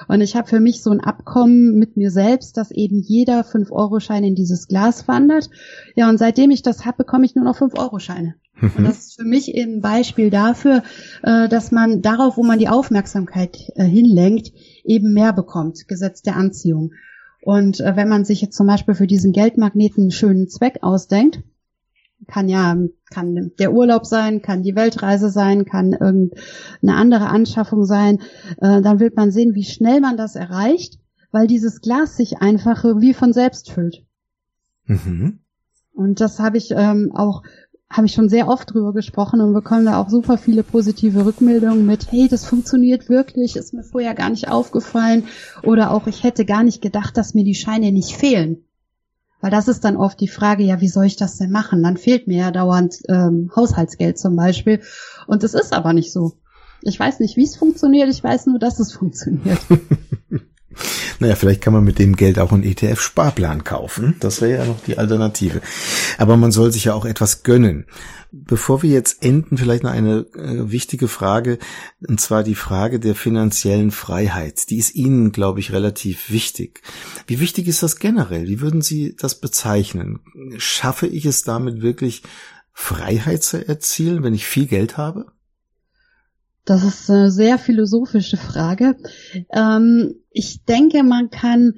Und 0.09 0.21
ich 0.21 0.37
habe 0.37 0.49
für 0.49 0.61
mich 0.61 0.83
so 0.83 0.91
ein 0.91 1.01
Abkommen 1.01 1.79
mit 1.79 1.97
mir 1.97 2.11
selbst, 2.11 2.57
dass 2.57 2.71
eben 2.71 3.01
jeder 3.01 3.43
5-Euro-Schein 3.43 4.25
in 4.25 4.35
dieses 4.35 4.69
Glas 4.69 5.09
wandert. 5.09 5.51
Ja, 5.95 6.09
und 6.09 6.19
seitdem 6.19 6.51
ich 6.51 6.63
das 6.63 6.85
habe, 6.85 6.99
bekomme 6.99 7.27
ich 7.27 7.35
nur 7.35 7.45
noch 7.45 7.59
5-Euro-Scheine. 7.59 8.35
Und 8.61 8.85
das 8.85 8.99
ist 8.99 9.17
für 9.17 9.27
mich 9.27 9.55
eben 9.55 9.77
ein 9.77 9.81
Beispiel 9.83 10.31
dafür, 10.31 10.83
äh, 11.23 11.49
dass 11.49 11.73
man 11.73 12.01
darauf, 12.01 12.37
wo 12.37 12.43
man 12.43 12.59
die 12.59 12.69
Aufmerksamkeit 12.69 13.71
äh, 13.75 13.85
hinlenkt, 13.85 14.53
eben 14.85 15.13
mehr 15.13 15.33
bekommt. 15.33 15.89
Gesetz 15.89 16.23
der 16.23 16.37
Anziehung. 16.37 16.93
Und 17.43 17.81
äh, 17.81 17.97
wenn 17.97 18.09
man 18.09 18.25
sich 18.25 18.41
jetzt 18.41 18.57
zum 18.57 18.67
Beispiel 18.67 18.95
für 18.95 19.07
diesen 19.07 19.33
Geldmagneten 19.33 20.05
einen 20.05 20.11
schönen 20.11 20.49
Zweck 20.49 20.79
ausdenkt, 20.83 21.43
kann 22.27 22.49
ja, 22.49 22.77
kann 23.11 23.53
der 23.59 23.73
Urlaub 23.73 24.07
sein, 24.07 24.43
kann 24.43 24.63
die 24.63 24.75
Weltreise 24.75 25.31
sein, 25.31 25.65
kann 25.65 25.93
irgendeine 25.93 26.97
andere 26.97 27.29
Anschaffung 27.29 27.85
sein. 27.85 28.21
Äh, 28.59 28.83
dann 28.83 29.01
wird 29.01 29.17
man 29.17 29.31
sehen, 29.31 29.55
wie 29.55 29.65
schnell 29.65 30.01
man 30.01 30.17
das 30.17 30.35
erreicht, 30.35 30.99
weil 31.31 31.47
dieses 31.47 31.81
Glas 31.81 32.17
sich 32.17 32.39
einfach 32.39 32.85
wie 32.85 33.15
von 33.15 33.33
selbst 33.33 33.71
füllt. 33.71 34.05
Mhm. 34.87 35.41
Und 35.93 36.21
das 36.21 36.41
habe 36.41 36.57
ich 36.57 36.73
ähm, 36.73 37.13
auch 37.15 37.43
habe 37.89 38.07
ich 38.07 38.15
schon 38.15 38.29
sehr 38.29 38.49
oft 38.49 38.73
drüber 38.73 38.93
gesprochen 38.93 39.41
und 39.41 39.55
bekomme 39.55 39.85
da 39.85 40.01
auch 40.01 40.09
super 40.09 40.39
viele 40.39 40.65
positive 40.65 41.25
Rückmeldungen 41.25 41.87
mit, 41.87 42.11
hey, 42.11 42.27
das 42.29 42.45
funktioniert 42.45 43.09
wirklich, 43.09 43.55
ist 43.57 43.75
mir 43.75 43.85
vorher 43.85 44.15
gar 44.15 44.31
nicht 44.31 44.49
aufgefallen 44.49 45.25
oder 45.63 45.93
auch 45.93 46.09
ich 46.09 46.25
hätte 46.25 46.45
gar 46.45 46.65
nicht 46.65 46.83
gedacht, 46.83 47.17
dass 47.17 47.35
mir 47.35 47.45
die 47.45 47.55
Scheine 47.55 47.93
nicht 47.93 48.17
fehlen. 48.17 48.66
Weil 49.47 49.53
das 49.53 49.69
ist 49.69 49.85
dann 49.85 49.97
oft 49.97 50.19
die 50.19 50.27
Frage, 50.27 50.65
ja, 50.65 50.81
wie 50.81 50.89
soll 50.89 51.05
ich 51.05 51.15
das 51.15 51.39
denn 51.39 51.53
machen? 51.53 51.81
Dann 51.85 51.97
fehlt 51.97 52.27
mir 52.27 52.39
ja 52.39 52.51
dauernd 52.51 52.97
ähm, 53.09 53.53
Haushaltsgeld 53.55 54.19
zum 54.19 54.35
Beispiel. 54.35 54.83
Und 55.29 55.45
es 55.45 55.55
ist 55.55 55.73
aber 55.73 55.93
nicht 55.93 56.11
so. 56.11 56.33
Ich 56.83 56.99
weiß 56.99 57.21
nicht, 57.21 57.37
wie 57.37 57.45
es 57.45 57.55
funktioniert, 57.55 58.09
ich 58.09 58.25
weiß 58.25 58.47
nur, 58.47 58.59
dass 58.59 58.81
es 58.81 58.93
funktioniert. 58.99 59.61
Naja, 61.19 61.35
vielleicht 61.35 61.63
kann 61.63 61.73
man 61.73 61.85
mit 61.85 61.99
dem 61.99 62.17
Geld 62.17 62.39
auch 62.39 62.53
einen 62.53 62.63
ETF-Sparplan 62.63 63.65
kaufen. 63.65 64.17
Das 64.21 64.41
wäre 64.41 64.63
ja 64.63 64.67
noch 64.67 64.83
die 64.85 64.99
Alternative. 64.99 65.61
Aber 66.19 66.37
man 66.37 66.53
soll 66.53 66.73
sich 66.73 66.85
ja 66.85 66.95
auch 66.95 67.05
etwas 67.05 67.43
gönnen. 67.43 67.87
Bevor 68.33 68.83
wir 68.83 68.91
jetzt 68.91 69.25
enden, 69.25 69.57
vielleicht 69.57 69.83
noch 69.83 69.93
eine 69.93 70.27
äh, 70.35 70.71
wichtige 70.71 71.09
Frage, 71.09 71.59
und 72.07 72.21
zwar 72.21 72.43
die 72.43 72.55
Frage 72.55 73.01
der 73.01 73.15
finanziellen 73.15 73.91
Freiheit. 73.91 74.69
Die 74.69 74.77
ist 74.77 74.95
Ihnen, 74.95 75.33
glaube 75.33 75.61
ich, 75.61 75.73
relativ 75.73 76.31
wichtig. 76.31 76.83
Wie 77.27 77.41
wichtig 77.41 77.67
ist 77.67 77.83
das 77.83 77.99
generell? 77.99 78.47
Wie 78.47 78.61
würden 78.61 78.83
Sie 78.83 79.17
das 79.17 79.41
bezeichnen? 79.41 80.21
Schaffe 80.59 81.07
ich 81.07 81.25
es 81.25 81.45
damit 81.45 81.81
wirklich, 81.81 82.23
Freiheit 82.79 83.43
zu 83.43 83.67
erzielen, 83.67 84.23
wenn 84.23 84.35
ich 84.35 84.47
viel 84.47 84.67
Geld 84.67 84.99
habe? 84.99 85.27
Das 86.67 86.83
ist 86.83 87.09
eine 87.09 87.31
sehr 87.31 87.59
philosophische 87.59 88.37
Frage. 88.37 88.97
Ähm, 89.51 90.17
ich 90.31 90.65
denke, 90.65 91.05
man 91.05 91.31
kann 91.31 91.75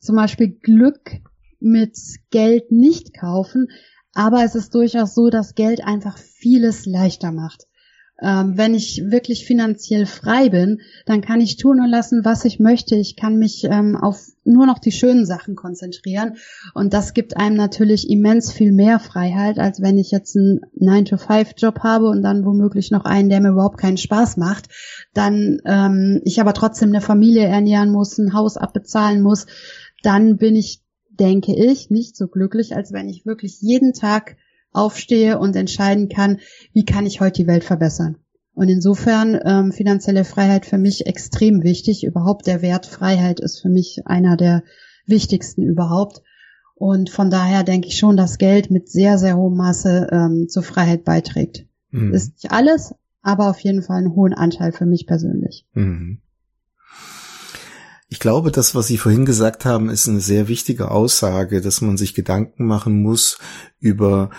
zum 0.00 0.16
Beispiel 0.16 0.48
Glück 0.48 1.20
mit 1.60 1.96
Geld 2.30 2.72
nicht 2.72 3.14
kaufen, 3.14 3.68
aber 4.14 4.42
es 4.42 4.54
ist 4.54 4.74
durchaus 4.74 5.14
so, 5.14 5.28
dass 5.28 5.54
Geld 5.54 5.84
einfach 5.84 6.16
vieles 6.16 6.86
leichter 6.86 7.32
macht. 7.32 7.66
Ähm, 8.22 8.56
wenn 8.56 8.74
ich 8.74 9.02
wirklich 9.10 9.46
finanziell 9.46 10.04
frei 10.04 10.50
bin, 10.50 10.80
dann 11.06 11.22
kann 11.22 11.40
ich 11.40 11.56
tun 11.56 11.80
und 11.80 11.88
lassen, 11.88 12.24
was 12.24 12.44
ich 12.44 12.60
möchte. 12.60 12.94
Ich 12.94 13.16
kann 13.16 13.36
mich 13.36 13.64
ähm, 13.64 13.96
auf 13.96 14.18
nur 14.44 14.66
noch 14.66 14.78
die 14.78 14.92
schönen 14.92 15.24
Sachen 15.24 15.54
konzentrieren. 15.54 16.36
Und 16.74 16.92
das 16.92 17.14
gibt 17.14 17.36
einem 17.36 17.56
natürlich 17.56 18.10
immens 18.10 18.52
viel 18.52 18.72
mehr 18.72 18.98
Freiheit, 18.98 19.58
als 19.58 19.80
wenn 19.80 19.96
ich 19.96 20.10
jetzt 20.10 20.36
einen 20.36 20.60
9-to-5-Job 20.78 21.80
habe 21.80 22.08
und 22.08 22.22
dann 22.22 22.44
womöglich 22.44 22.90
noch 22.90 23.04
einen, 23.04 23.28
der 23.28 23.40
mir 23.40 23.50
überhaupt 23.50 23.78
keinen 23.78 23.96
Spaß 23.96 24.36
macht. 24.36 24.68
Dann 25.14 25.60
ähm, 25.64 26.20
ich 26.24 26.40
aber 26.40 26.52
trotzdem 26.52 26.90
eine 26.90 27.00
Familie 27.00 27.44
ernähren 27.44 27.90
muss, 27.90 28.18
ein 28.18 28.34
Haus 28.34 28.56
abbezahlen 28.56 29.22
muss. 29.22 29.46
Dann 30.02 30.36
bin 30.36 30.56
ich, 30.56 30.82
denke 31.08 31.54
ich, 31.54 31.90
nicht 31.90 32.16
so 32.16 32.26
glücklich, 32.26 32.76
als 32.76 32.92
wenn 32.92 33.08
ich 33.08 33.24
wirklich 33.24 33.60
jeden 33.60 33.92
Tag 33.92 34.36
aufstehe 34.72 35.38
und 35.38 35.56
entscheiden 35.56 36.08
kann, 36.08 36.38
wie 36.72 36.84
kann 36.84 37.06
ich 37.06 37.20
heute 37.20 37.42
die 37.42 37.46
Welt 37.46 37.64
verbessern. 37.64 38.16
Und 38.54 38.68
insofern 38.68 39.38
ähm, 39.44 39.72
finanzielle 39.72 40.24
Freiheit 40.24 40.66
für 40.66 40.78
mich 40.78 41.06
extrem 41.06 41.62
wichtig. 41.62 42.04
Überhaupt 42.04 42.46
der 42.46 42.62
Wert 42.62 42.86
Freiheit 42.86 43.40
ist 43.40 43.60
für 43.60 43.68
mich 43.68 44.02
einer 44.04 44.36
der 44.36 44.62
wichtigsten 45.06 45.62
überhaupt. 45.62 46.22
Und 46.74 47.10
von 47.10 47.30
daher 47.30 47.62
denke 47.62 47.88
ich 47.88 47.98
schon, 47.98 48.16
dass 48.16 48.38
Geld 48.38 48.70
mit 48.70 48.88
sehr, 48.88 49.18
sehr 49.18 49.36
hohem 49.36 49.56
Maße 49.56 50.08
ähm, 50.10 50.46
zur 50.48 50.62
Freiheit 50.62 51.04
beiträgt. 51.04 51.66
Mhm. 51.90 52.12
Ist 52.12 52.42
nicht 52.42 52.52
alles, 52.52 52.94
aber 53.22 53.48
auf 53.50 53.60
jeden 53.60 53.82
Fall 53.82 53.98
einen 53.98 54.14
hohen 54.14 54.34
Anteil 54.34 54.72
für 54.72 54.86
mich 54.86 55.06
persönlich. 55.06 55.66
Mhm. 55.74 56.20
Ich 58.12 58.18
glaube, 58.18 58.50
das, 58.50 58.74
was 58.74 58.88
Sie 58.88 58.98
vorhin 58.98 59.24
gesagt 59.24 59.64
haben, 59.64 59.88
ist 59.88 60.08
eine 60.08 60.20
sehr 60.20 60.48
wichtige 60.48 60.90
Aussage, 60.90 61.60
dass 61.60 61.80
man 61.80 61.96
sich 61.96 62.12
Gedanken 62.12 62.66
machen 62.66 63.02
muss 63.02 63.38
über 63.78 64.30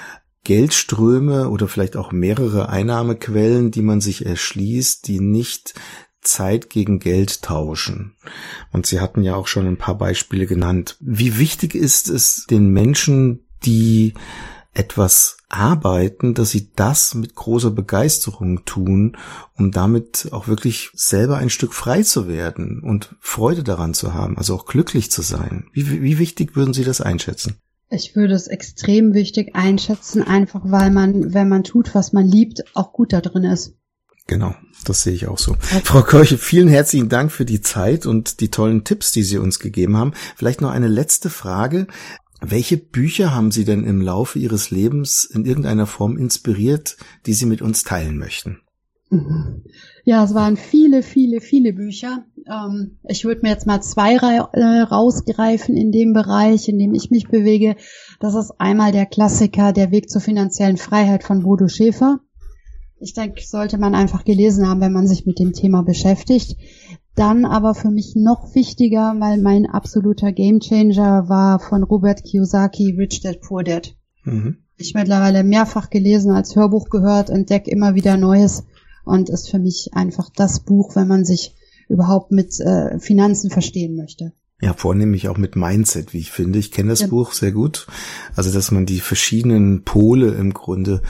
Geldströme 0.43 1.50
oder 1.50 1.67
vielleicht 1.67 1.95
auch 1.95 2.12
mehrere 2.12 2.69
Einnahmequellen, 2.69 3.71
die 3.71 3.81
man 3.81 4.01
sich 4.01 4.25
erschließt, 4.25 5.07
die 5.07 5.19
nicht 5.19 5.74
Zeit 6.21 6.69
gegen 6.69 7.00
Geld 7.00 7.41
tauschen. 7.41 8.15
Und 8.71 8.86
Sie 8.86 9.00
hatten 9.00 9.24
ja 9.24 9.36
auch 9.36 9.48
schon 9.48 9.67
ein 9.67 9.77
paar 9.77 9.98
Beispiele 9.98 10.45
genannt. 10.45 10.98
Wie 11.00 11.38
wichtig 11.38 11.75
ist 11.75 12.10
es 12.10 12.45
den 12.45 12.69
Menschen, 12.69 13.45
die 13.63 14.13
etwas 14.74 15.38
arbeiten, 15.50 16.33
dass 16.33 16.51
sie 16.51 16.71
das 16.75 17.13
mit 17.13 17.36
großer 17.36 17.71
Begeisterung 17.71 18.63
tun, 18.63 19.17
um 19.57 19.71
damit 19.71 20.29
auch 20.31 20.48
wirklich 20.48 20.91
selber 20.93 21.38
ein 21.38 21.50
Stück 21.50 21.74
frei 21.74 22.03
zu 22.03 22.27
werden 22.27 22.81
und 22.81 23.15
Freude 23.19 23.63
daran 23.63 23.93
zu 23.93 24.13
haben, 24.13 24.38
also 24.38 24.55
auch 24.55 24.65
glücklich 24.65 25.12
zu 25.12 25.21
sein. 25.21 25.67
Wie, 25.74 26.01
wie 26.01 26.19
wichtig 26.19 26.55
würden 26.55 26.74
Sie 26.74 26.86
das 26.86 27.01
einschätzen? 27.01 27.57
Ich 27.93 28.15
würde 28.15 28.33
es 28.33 28.48
extrem 28.48 29.13
wichtig 29.13 29.53
einschätzen, 29.53 30.24
einfach 30.24 30.62
weil 30.63 30.91
man, 30.91 31.33
wenn 31.33 31.50
man 31.50 31.65
tut, 31.65 31.93
was 31.93 32.13
man 32.13 32.25
liebt, 32.25 32.63
auch 32.74 32.93
gut 32.93 33.12
da 33.12 33.19
drin 33.19 33.43
ist. 33.43 33.74
Genau, 34.27 34.55
das 34.86 35.03
sehe 35.03 35.13
ich 35.13 35.27
auch 35.27 35.38
so. 35.38 35.51
Okay. 35.51 35.81
Frau 35.83 36.01
Kirche, 36.01 36.38
vielen 36.38 36.69
herzlichen 36.69 37.10
Dank 37.10 37.33
für 37.33 37.43
die 37.43 37.60
Zeit 37.60 38.05
und 38.05 38.39
die 38.39 38.50
tollen 38.50 38.86
Tipps, 38.86 39.12
die 39.12 39.24
Sie 39.24 39.38
uns 39.38 39.60
gegeben 39.60 39.98
haben. 39.98 40.13
Vielleicht 40.38 40.62
noch 40.62 40.71
eine 40.71 40.88
letzte 40.88 41.29
Frage. 41.29 41.86
Welche 42.39 42.77
Bücher 42.77 43.36
haben 43.36 43.51
Sie 43.51 43.65
denn 43.65 43.83
im 43.83 44.00
Laufe 44.00 44.39
Ihres 44.39 44.71
Lebens 44.71 45.25
in 45.25 45.43
irgendeiner 45.43 45.86
Form 45.86 46.17
inspiriert, 46.17 46.95
die 47.25 47.33
Sie 47.33 47.45
mit 47.45 47.62
uns 47.62 47.83
teilen 47.83 48.17
möchten? 48.17 48.62
Mhm. 49.12 49.63
Ja, 50.06 50.24
es 50.24 50.34
waren 50.34 50.56
viele, 50.56 51.03
viele, 51.03 51.41
viele 51.41 51.74
Bücher. 51.74 52.24
Ähm, 52.48 52.98
ich 53.08 53.25
würde 53.25 53.41
mir 53.44 53.50
jetzt 53.50 53.68
mal 53.68 53.82
zwei 53.82 54.15
äh, 54.15 54.82
rausgreifen 54.82 55.75
in 55.75 55.91
dem 55.91 56.13
Bereich, 56.13 56.70
in 56.70 56.80
dem 56.80 56.94
ich 56.94 57.12
mich 57.12 57.27
bewege. 57.27 57.75
Das 58.22 58.36
ist 58.36 58.53
einmal 58.58 58.94
der 58.94 59.06
Klassiker 59.06 59.74
Der 59.74 59.91
Weg 59.91 60.10
zur 60.10 60.22
finanziellen 60.22 60.77
Freiheit 60.77 61.24
von 61.24 61.44
Bodo 61.44 61.68
Schäfer. 61.68 62.22
Ich 63.01 63.13
denke, 63.13 63.41
sollte 63.46 63.77
man 63.77 63.96
einfach 63.96 64.24
gelesen 64.24 64.68
haben, 64.68 64.80
wenn 64.80 64.94
man 64.94 65.08
sich 65.08 65.25
mit 65.25 65.39
dem 65.39 65.51
Thema 65.51 65.84
beschäftigt. 65.84 66.56
Dann 67.15 67.44
aber 67.44 67.75
für 67.75 67.91
mich 67.91 68.13
noch 68.15 68.56
wichtiger, 68.56 69.15
weil 69.20 69.41
mein 69.41 69.65
absoluter 69.65 70.32
Gamechanger 70.32 71.27
war 71.27 71.60
von 71.60 71.84
Robert 71.84 72.24
Kiyosaki, 72.24 72.96
Rich 72.98 73.22
Dad 73.22 73.41
Poor 73.41 73.63
Dad. 73.63 73.94
Mhm. 74.24 74.58
Ich 74.77 74.94
mittlerweile 74.94 75.44
mehrfach 75.44 75.89
gelesen, 75.89 76.32
als 76.32 76.56
Hörbuch 76.56 76.89
gehört, 76.89 77.30
entdecke 77.30 77.70
immer 77.70 77.94
wieder 77.96 78.18
Neues 78.18 78.63
und 79.03 79.29
ist 79.29 79.50
für 79.50 79.60
mich 79.60 79.91
einfach 79.93 80.29
das 80.36 80.62
Buch, 80.62 80.96
wenn 80.96 81.08
man 81.08 81.25
sich 81.25 81.55
überhaupt 81.89 82.31
mit 82.31 82.60
äh, 82.60 83.00
Finanzen 83.00 83.50
verstehen 83.50 83.96
möchte. 83.96 84.34
Ja, 84.62 84.74
vornehmlich 84.74 85.27
auch 85.27 85.38
mit 85.38 85.55
Mindset, 85.55 86.13
wie 86.13 86.20
ich 86.20 86.31
finde. 86.31 86.60
Ich 86.60 86.72
kenne 86.72 86.89
das 86.89 87.01
ja. 87.01 87.08
Buch 87.08 87.34
sehr 87.34 87.51
gut. 87.51 87.88
Also, 88.36 88.51
dass 88.51 88.70
man 88.70 88.86
die 88.86 89.00
verschiedenen 89.00 89.84
Pole 89.84 90.31
im 90.34 90.53
Grunde 90.53 91.01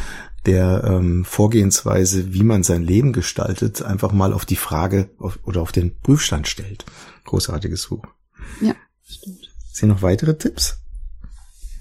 der 0.45 0.83
ähm, 0.86 1.25
Vorgehensweise, 1.25 2.33
wie 2.33 2.43
man 2.43 2.63
sein 2.63 2.81
Leben 2.81 3.13
gestaltet, 3.13 3.81
einfach 3.83 4.12
mal 4.12 4.33
auf 4.33 4.45
die 4.45 4.55
Frage 4.55 5.10
auf, 5.19 5.38
oder 5.43 5.62
auf 5.62 5.71
den 5.71 6.00
Prüfstand 6.00 6.48
stellt. 6.48 6.86
Großartiges 7.25 7.88
Buch. 7.88 8.05
Ja, 8.62 8.74
stimmt. 9.05 9.51
Sind 9.71 9.89
noch 9.89 10.01
weitere 10.01 10.38
Tipps? 10.38 10.77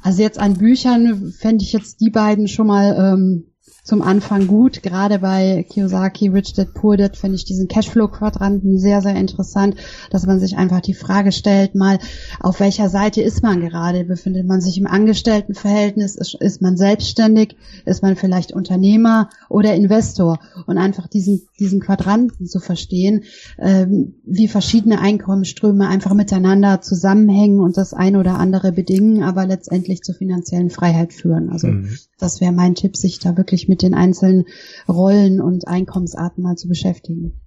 Also 0.03 0.23
jetzt 0.23 0.39
an 0.39 0.59
Büchern 0.59 1.33
fände 1.39 1.65
ich 1.65 1.73
jetzt 1.73 2.01
die 2.01 2.11
beiden 2.11 2.49
schon 2.49 2.67
mal 2.67 3.15
ähm, 3.15 3.50
zum 3.85 4.03
Anfang 4.03 4.47
gut. 4.47 4.83
Gerade 4.83 5.19
bei 5.21 5.65
Kiyosaki, 5.69 6.29
Rich 6.29 6.55
Dad 6.55 6.75
Poor 6.75 6.97
Dad 6.97 7.17
finde 7.17 7.37
ich 7.37 7.45
diesen 7.45 7.69
Cashflow-Quadranten 7.69 8.79
sehr, 8.79 9.01
sehr 9.01 9.17
interessant, 9.17 9.77
dass 10.11 10.27
man 10.27 10.41
sich 10.41 10.57
einfach 10.57 10.81
die 10.81 10.95
Frage 10.95 11.33
stellt, 11.33 11.75
mal 11.75 11.99
auf 12.41 12.61
welcher 12.61 12.89
Seite 12.89 13.23
ist 13.23 13.43
man 13.43 13.61
gerade? 13.61 14.05
Befindet 14.05 14.47
man 14.47 14.61
sich 14.61 14.79
im 14.79 14.87
Angestelltenverhältnis? 14.87 16.17
Ist, 16.17 16.35
ist 16.35 16.63
man 16.63 16.77
selbstständig? 16.77 17.57
Ist 17.87 18.03
man 18.03 18.17
vielleicht 18.17 18.53
Unternehmer 18.53 19.31
oder 19.49 19.75
Investor? 19.75 20.39
Und 20.67 20.79
einfach 20.79 21.07
diesen, 21.09 21.43
diesen 21.59 21.81
Quadranten 21.81 22.47
zu 22.47 22.61
verstehen, 22.61 23.25
ähm, 23.59 24.15
wie 24.25 24.49
verschiedene 24.49 25.01
Einkommensströme 25.01 25.89
einfach 25.89 26.15
miteinander 26.15 26.81
zusammenhängen 26.81 27.61
und 27.61 27.77
das 27.77 27.95
eine 27.95 28.19
oder 28.19 28.39
andere 28.39 28.73
bedingen, 28.73 29.23
aber 29.23 29.47
letztendlich 29.47 30.03
zur 30.03 30.15
finanziellen 30.15 30.71
Freiheit 30.71 31.13
führen. 31.13 31.51
Also 31.51 31.69
mhm. 31.69 31.97
das 32.19 32.41
wäre 32.41 32.53
mein 32.53 32.75
Tipp, 32.75 32.97
sich 32.97 33.19
da 33.19 33.37
wirklich 33.37 33.69
mit 33.71 33.81
den 33.81 33.95
einzelnen 33.95 34.45
Rollen 34.87 35.41
und 35.41 35.67
Einkommensarten 35.67 36.45
mal 36.45 36.57
zu 36.57 36.69
beschäftigen. 36.69 37.41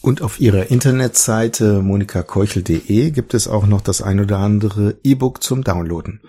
Und 0.00 0.22
auf 0.22 0.40
ihrer 0.40 0.70
Internetseite 0.70 1.82
monikakeuchel.de 1.82 3.10
gibt 3.10 3.34
es 3.34 3.48
auch 3.48 3.66
noch 3.66 3.80
das 3.80 4.02
ein 4.02 4.20
oder 4.20 4.38
andere 4.38 4.98
E-Book 5.02 5.42
zum 5.42 5.64
Downloaden. 5.64 6.20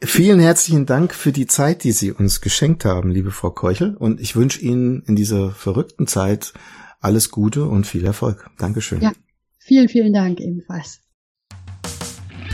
Vielen 0.00 0.38
herzlichen 0.38 0.86
Dank 0.86 1.12
für 1.14 1.32
die 1.32 1.46
Zeit, 1.46 1.82
die 1.82 1.90
Sie 1.90 2.12
uns 2.12 2.40
geschenkt 2.40 2.84
haben, 2.84 3.10
liebe 3.10 3.32
Frau 3.32 3.50
Keuchel. 3.50 3.96
Und 3.96 4.20
ich 4.20 4.36
wünsche 4.36 4.60
Ihnen 4.60 5.02
in 5.02 5.16
dieser 5.16 5.50
verrückten 5.50 6.06
Zeit 6.06 6.52
alles 7.00 7.30
Gute 7.30 7.64
und 7.64 7.88
viel 7.88 8.04
Erfolg. 8.04 8.50
Dankeschön. 8.56 9.00
Ja, 9.00 9.12
vielen, 9.58 9.88
vielen 9.88 10.12
Dank 10.12 10.38
ebenfalls. 10.40 11.00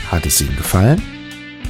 Hat 0.09 0.25
es 0.25 0.41
Ihnen 0.41 0.55
gefallen? 0.55 1.01